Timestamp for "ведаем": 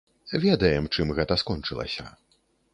0.45-0.87